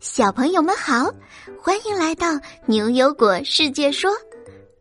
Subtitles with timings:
[0.00, 1.10] 小朋友们好，
[1.60, 2.28] 欢迎来到
[2.66, 4.12] 牛油果世界说。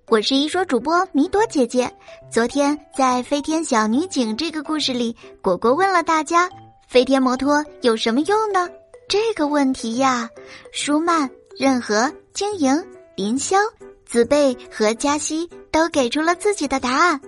[0.09, 1.92] 我是一说主播米朵姐姐。
[2.32, 6.48] 昨天在《飞天小女警》这个故事里，果果问了大家：
[6.88, 8.70] 飞天摩托有什么用呢？
[9.10, 10.30] 这个问题呀，
[10.72, 11.28] 舒曼、
[11.58, 12.80] 任和、晶莹、
[13.16, 13.58] 林霄、
[14.06, 17.20] 子贝和加西都给出了自己的答案。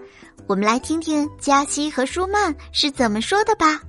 [0.46, 3.82] 我们来听听加西和舒曼是怎么说的吧。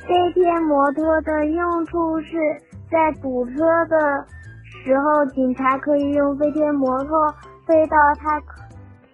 [0.00, 2.36] 飞天摩托的用处是。
[2.90, 3.52] 在堵车
[3.86, 4.26] 的
[4.84, 7.34] 时候，警察可以用飞天摩托
[7.66, 8.40] 飞到他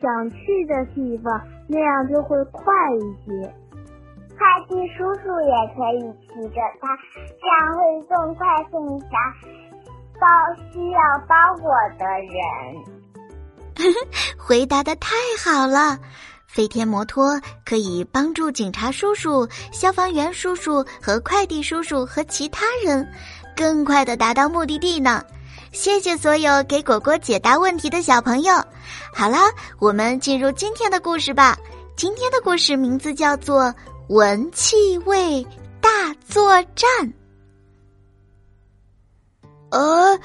[0.01, 3.55] 想去的地方，那样就会快一些。
[4.37, 6.97] 快递叔叔也可以骑着它，
[7.41, 9.17] 这样会更快送达
[10.21, 10.27] 包
[10.73, 10.99] 需要
[11.29, 12.35] 包裹的人。
[14.39, 15.99] 回答的太好了！
[16.47, 23.09] 飞天摩托可以帮助警察叔叔、消防员叔叔和快递叔叔和其他人。
[23.57, 25.23] 更快的达到目的地呢！
[25.73, 28.55] 谢谢所有给果果解答问题的小朋友。
[29.13, 29.39] 好了，
[29.79, 31.59] 我们进入今天的故事吧。
[31.97, 33.65] 今天的故事名字叫做
[34.09, 35.45] 《闻气味
[35.81, 36.89] 大作战》。
[39.71, 40.19] 呃，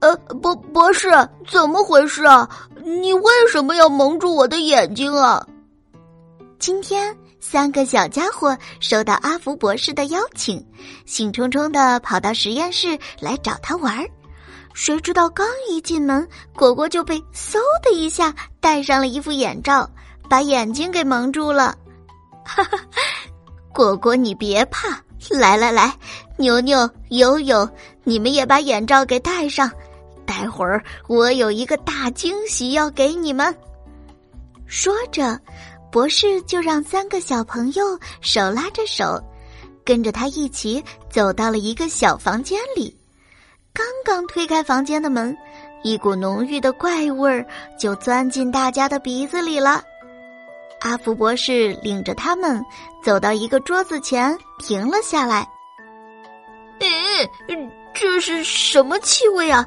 [0.00, 1.08] 呃，博博士，
[1.48, 2.48] 怎么回事啊？
[2.84, 5.44] 你为什么要蒙住我的眼睛啊？
[6.58, 7.16] 今天。
[7.48, 10.60] 三个小家伙收到阿福博士的邀请，
[11.04, 14.04] 兴冲冲的跑到实验室来找他玩儿。
[14.74, 19.88] 谁知道刚一进门，果果就被嗖的一下戴上了一副眼罩，
[20.28, 21.72] 把眼睛给蒙住了。
[22.44, 22.80] 哈哈，
[23.72, 25.00] 果果你别怕，
[25.30, 25.96] 来来来，
[26.36, 27.68] 牛牛、悠悠，
[28.02, 29.70] 你们也把眼罩给戴上。
[30.26, 33.56] 待会儿我有一个大惊喜要给你们。
[34.66, 35.40] 说着。
[35.96, 39.18] 博士就让三个小朋友手拉着手，
[39.82, 42.94] 跟着他一起走到了一个小房间里。
[43.72, 45.34] 刚刚推开房间的门，
[45.82, 47.42] 一股浓郁的怪味儿
[47.78, 49.82] 就钻进大家的鼻子里了。
[50.80, 52.62] 阿福博士领着他们
[53.02, 55.48] 走到一个桌子前，停了下来。
[56.80, 57.30] 诶，
[57.94, 59.66] 这是什么气味啊？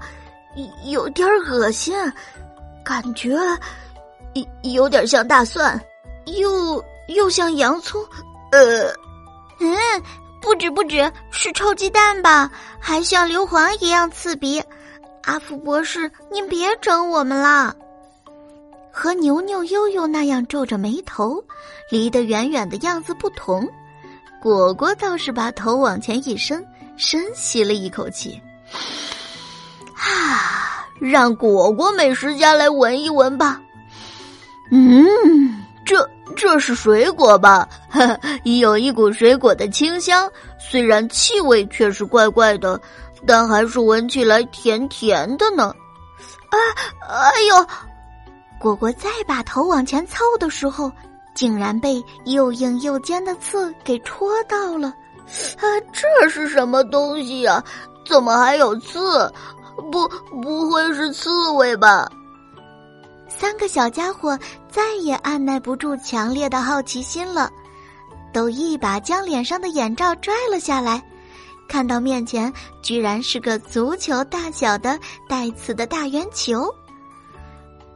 [0.85, 1.97] 有点恶心，
[2.85, 3.35] 感觉
[4.35, 5.83] 有有点像大蒜。
[6.37, 8.01] 又又像洋葱，
[8.51, 8.87] 呃，
[9.59, 9.75] 嗯，
[10.41, 12.49] 不止不止，是臭鸡蛋吧？
[12.79, 14.61] 还像硫磺一样刺鼻。
[15.23, 17.75] 阿福博士，您别整我们啦！
[18.91, 21.43] 和牛牛悠悠那样皱着眉头，
[21.91, 23.67] 离得远远的样子不同。
[24.41, 26.65] 果果倒是把头往前一伸，
[26.97, 28.41] 深吸了一口气，
[29.93, 33.61] 啊，让果果美食家来闻一闻吧。
[34.71, 35.58] 嗯。
[35.89, 37.67] 这这是水果吧？
[38.43, 40.29] 有一股水果的清香，
[40.59, 42.79] 虽然气味却是怪怪的，
[43.25, 45.73] 但还是闻起来甜甜的呢。
[46.51, 46.57] 啊，
[47.09, 47.65] 哎呦！
[48.59, 50.91] 果果再把头往前凑的时候，
[51.33, 54.89] 竟然被又硬又尖的刺给戳到了。
[55.57, 57.63] 啊，这是什么东西呀？
[58.05, 59.27] 怎么还有刺？
[59.91, 60.07] 不，
[60.39, 62.07] 不会是刺猬吧？
[63.39, 64.37] 三个小家伙
[64.69, 67.49] 再也按耐不住强烈的好奇心了，
[68.33, 71.01] 都一把将脸上的眼罩拽了下来。
[71.65, 72.51] 看到面前
[72.81, 76.69] 居然是个足球大小的带刺的大圆球，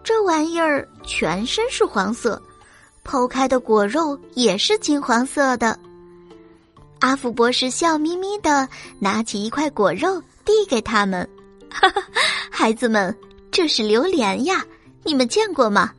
[0.01, 2.41] 这玩意儿全身是黄色，
[3.03, 5.77] 剖开的果肉也是金黄色的。
[6.99, 8.65] 阿福博士笑眯眯的
[8.97, 11.27] 拿起一块果肉递给他们
[11.69, 12.01] ：“哈哈，
[12.49, 13.13] 孩子们，
[13.51, 14.63] 这是榴莲呀。”
[15.03, 15.91] 你们见过吗？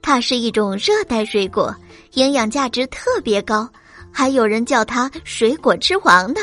[0.00, 1.74] 它是一种热带水果，
[2.14, 3.68] 营养价值特别高，
[4.12, 6.40] 还有人叫它“水果之王”呢。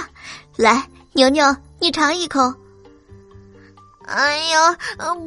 [0.56, 2.53] 来，牛牛，你尝一口。
[4.06, 4.75] 哎呀，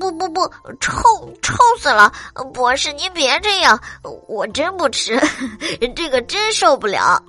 [0.01, 0.51] 不不不，
[0.81, 1.03] 臭
[1.41, 2.13] 臭死了！
[2.53, 3.79] 博士，您别这样，
[4.27, 5.21] 我真不吃，
[5.95, 7.23] 这个真受不了。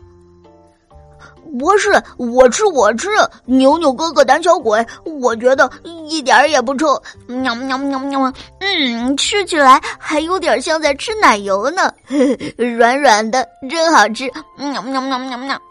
[1.60, 3.10] 博士，我吃我吃，
[3.46, 5.70] 牛牛哥哥胆小鬼，我觉得
[6.08, 11.94] 一点也不臭，喵喵喵喵，嗯，吃起来还有点像在吃奶油呢，
[12.58, 15.62] 软软的，真好吃，喵喵喵喵喵。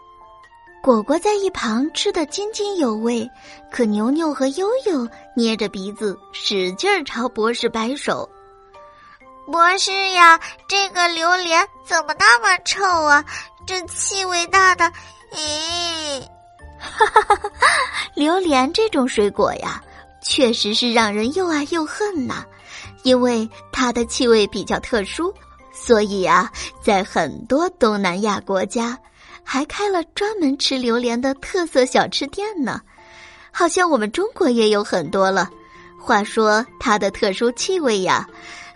[0.81, 3.29] 果果在一旁吃的津津有味，
[3.71, 8.27] 可牛牛和悠悠捏着鼻子使劲儿朝博士摆手。
[9.51, 13.23] 博士呀，这个榴莲怎么那么臭啊？
[13.65, 14.91] 这气味大的。
[15.35, 16.21] 咦，
[16.79, 17.49] 哈哈哈哈
[18.13, 19.83] 榴莲这种水果呀，
[20.21, 22.45] 确实是让人又爱又恨呐。
[23.03, 25.33] 因为它的气味比较特殊，
[25.73, 26.49] 所以啊，
[26.81, 28.97] 在很多东南亚国家，
[29.43, 32.79] 还开了专门吃榴莲的特色小吃店呢。
[33.51, 35.49] 好像我们中国也有很多了。
[35.99, 38.25] 话说它的特殊气味呀，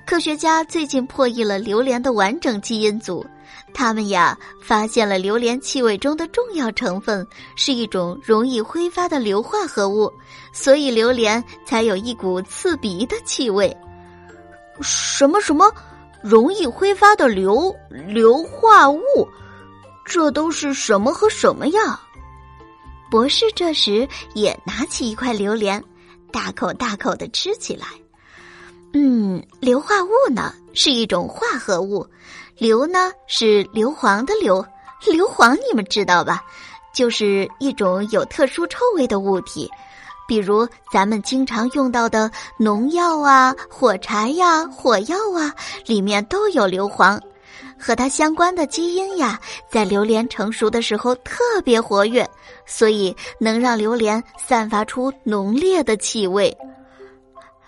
[0.05, 3.25] 科学家最近破译了榴莲的完整基因组，
[3.77, 7.25] 他们呀发现了榴莲气味中的重要成分
[7.55, 10.11] 是一种容易挥发的硫化合物，
[10.51, 13.75] 所以榴莲才有一股刺鼻的气味。
[14.81, 15.71] 什么什么？
[16.23, 17.71] 容易挥发的硫
[18.07, 18.99] 硫化物，
[20.03, 22.01] 这都是什么和什么呀？
[23.11, 25.81] 博士这时也拿起一块榴莲，
[26.31, 27.85] 大口大口的吃起来。
[28.93, 32.07] 嗯，硫化物呢是一种化合物，
[32.57, 34.65] 硫呢是硫磺的硫，
[35.05, 36.43] 硫磺你们知道吧？
[36.93, 39.69] 就是一种有特殊臭味的物体。
[40.27, 45.53] 比如咱们经常用到的农药啊、火柴呀、火药啊，
[45.85, 47.17] 里面都有硫磺，
[47.79, 49.39] 和它相关的基因呀，
[49.71, 52.27] 在榴莲成熟的时候特别活跃，
[52.65, 56.57] 所以能让榴莲散发出浓烈的气味。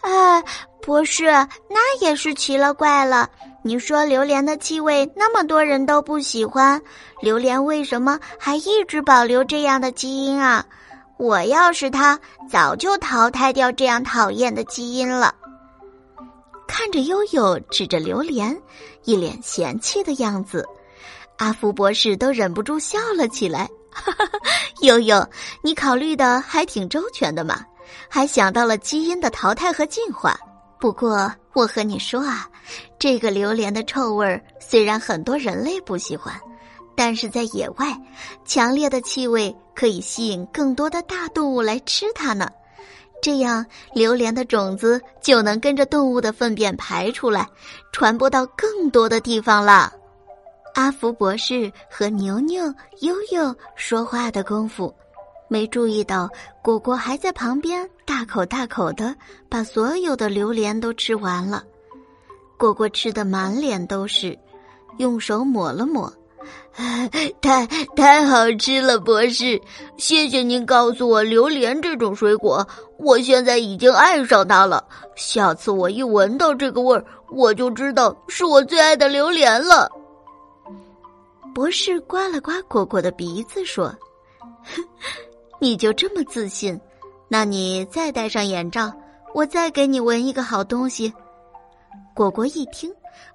[0.01, 0.44] 哎，
[0.81, 1.25] 博士，
[1.69, 3.30] 那也是奇了怪了。
[3.61, 6.81] 你说榴莲的气味那么多人都不喜欢，
[7.21, 10.65] 榴莲为什么还一直保留这样的基因啊？
[11.17, 12.17] 我要是他，
[12.50, 15.35] 早就淘汰掉这样讨厌的基因了。
[16.65, 18.57] 看着悠悠指着榴莲，
[19.03, 20.65] 一脸嫌弃的样子，
[21.38, 23.67] 阿福博士都忍不住笑了起来。
[24.81, 25.27] 悠悠，
[25.61, 27.65] 你考虑的还挺周全的嘛，
[28.07, 30.39] 还想到了基因的淘汰和进化。
[30.79, 32.49] 不过我和你说啊，
[32.97, 36.33] 这个榴莲的臭味儿虽然很多人类不喜欢。
[36.95, 37.97] 但是在野外，
[38.43, 42.49] 强烈的气味可以吸引更多的大动物来吃它呢。
[43.21, 47.47] 这样，榴莲的种子就能跟着动物的粪便排出来，
[47.93, 49.93] 传播到更多的地方了。
[50.73, 52.65] 阿福博士和牛牛、
[52.99, 54.93] 悠悠说话的功夫，
[55.49, 56.29] 没注意到
[56.61, 59.13] 果果还在旁边大口大口的
[59.49, 61.63] 把所有的榴莲都吃完了。
[62.57, 64.37] 果果吃的满脸都是，
[64.97, 66.11] 用手抹了抹。
[67.41, 69.61] 太太好吃了，博士！
[69.97, 72.65] 谢谢您告诉我榴莲这种水果，
[72.97, 74.83] 我现在已经爱上它了。
[75.15, 79.91] 下次我一闻到这个味儿，我就知道是我最爱的榴莲了。
[81.53, 83.93] 博士刮了刮果果的鼻子，说
[85.59, 86.79] ：“你就这么自信？
[87.27, 88.91] 那你再戴上眼罩，
[89.33, 91.13] 我再给你闻一个好东西。”
[92.15, 92.91] 果果一听。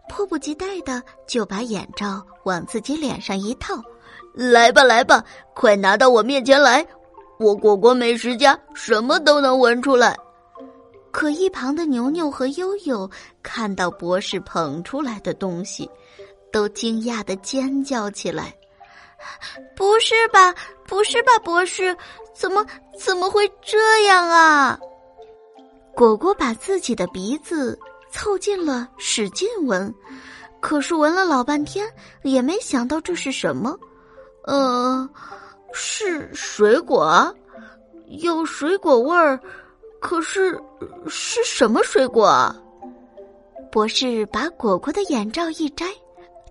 [0.09, 3.75] 迫不及待的就把眼罩往自己脸上一套，
[4.35, 5.25] 来吧来吧，
[5.55, 6.87] 快拿到我面前来！
[7.38, 10.17] 我果果美食家，什么都能闻出来。
[11.11, 13.11] 可一旁的牛牛和悠悠
[13.43, 15.91] 看到博士捧出来的东西，
[16.53, 18.55] 都惊讶的尖叫起来
[19.76, 20.55] ：“不是吧，
[20.87, 21.97] 不是吧，博士，
[22.35, 22.65] 怎么
[22.99, 24.79] 怎么会这样啊？”
[25.94, 27.79] 果果把自己的鼻子。
[28.17, 29.93] 凑近了，使劲闻，
[30.61, 31.85] 可是闻了老半天，
[32.23, 33.76] 也没想到这是什么。
[34.44, 35.11] 呃，
[35.73, 37.35] 是水果，
[38.06, 39.37] 有水果味儿，
[40.00, 40.56] 可是
[41.09, 42.55] 是什么水果？
[43.73, 45.87] 博士把果果的眼罩一摘，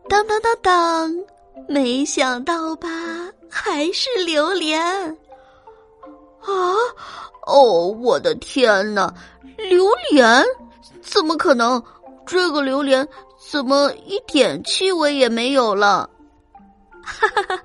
[0.10, 1.16] 当当当当，
[1.68, 2.88] 没想到吧，
[3.50, 4.82] 还是榴莲。
[6.42, 6.76] 啊！
[7.46, 9.14] 哦，我的天哪，
[9.58, 10.44] 榴莲！
[11.02, 11.82] 怎么可能？
[12.26, 16.10] 这个榴莲怎么一点气味也没有了？
[17.04, 17.64] 哈哈哈！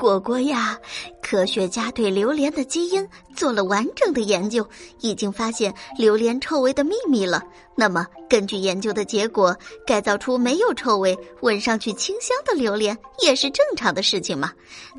[0.00, 0.78] 果果呀，
[1.20, 4.66] 科学家对榴莲的基因做了完整的研究，
[5.00, 7.42] 已经发现榴莲臭味的秘密了。
[7.74, 9.54] 那么，根据研究的结果，
[9.86, 14.50] 改造出没有臭味、闻上去清香的榴莲也是正常的事情嘛？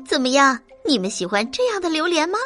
[0.06, 0.56] 怎么样？
[0.84, 2.38] 你们喜欢这样的榴莲吗？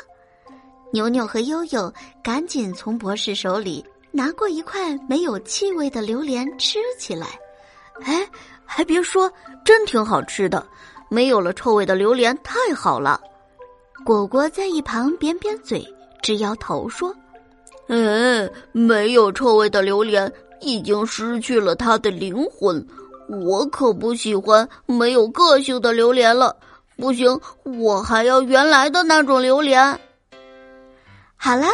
[0.94, 3.84] 牛牛和悠悠赶紧从博士手里。
[4.12, 7.38] 拿过一块没有气味的榴莲吃起来，
[8.00, 8.26] 哎，
[8.64, 9.30] 还别说，
[9.62, 10.66] 真挺好吃的。
[11.08, 13.20] 没有了臭味的榴莲太好了。
[14.04, 15.86] 果果在一旁扁扁嘴，
[16.22, 17.14] 直摇头说
[17.88, 22.86] ：“嗯，没有臭味的榴莲已经失去了它的灵魂。
[23.28, 26.56] 我可不喜欢没有个性的榴莲了。
[26.96, 29.98] 不行，我还要原来的那种榴莲。”
[31.36, 31.66] 好了。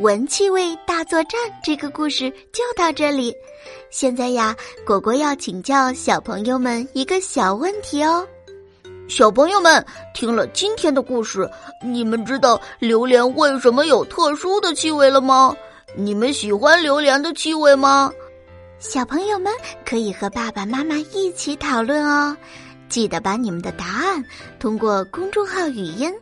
[0.00, 3.32] 闻气味大作战这个故事就到这里。
[3.90, 4.52] 现在呀，
[4.84, 8.26] 果果要请教小朋友们一个小问题哦。
[9.06, 9.84] 小朋友们
[10.14, 11.48] 听了今天的故事，
[11.82, 15.54] 你们知道榴莲为什么有特殊的气味了吗？
[15.94, 18.10] 你们喜欢榴莲的气味吗？
[18.78, 19.52] 小朋友们
[19.84, 22.36] 可以和爸爸妈妈一起讨论哦。
[22.88, 24.24] 记得把你们的答案
[24.58, 26.12] 通过公众号语音，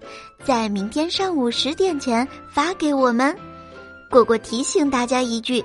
[0.45, 3.35] 在明天上午十点前发给我们。
[4.11, 5.65] 果果提醒大家一句：